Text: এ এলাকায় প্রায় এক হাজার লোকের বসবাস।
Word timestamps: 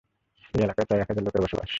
এ 0.53 0.59
এলাকায় 0.63 0.87
প্রায় 0.87 1.01
এক 1.01 1.07
হাজার 1.09 1.23
লোকের 1.25 1.41
বসবাস। 1.43 1.69